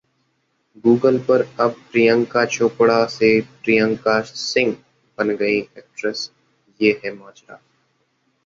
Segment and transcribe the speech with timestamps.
[0.85, 4.75] Google पर अब प्रियंका चोपड़ा से 'प्रियंका सिंह'
[5.17, 6.31] बन गईं एक्ट्रेस,
[6.81, 7.61] ये है माजरा?